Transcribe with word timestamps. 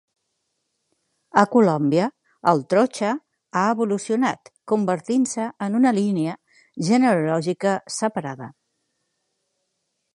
A 1.41 1.41
Colòmbia 1.55 2.07
el 2.51 2.63
"trocha" 2.73 3.11
ha 3.59 3.65
evolucionat, 3.73 4.49
convertint-se 4.73 5.45
en 5.67 5.77
una 5.81 5.93
línia 5.99 6.37
genealògica 6.89 7.77
separada. 7.99 8.49